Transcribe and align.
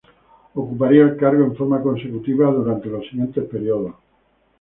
Ocuparía 0.55 1.03
el 1.03 1.15
cargo 1.15 1.43
en 1.43 1.55
forma 1.55 1.79
consecutiva 1.83 2.49
durante 2.51 2.89
los 2.89 3.05
siguientes 3.07 3.43
períodos. 3.47 3.93